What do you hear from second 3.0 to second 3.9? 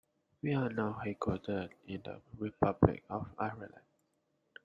of Ireland.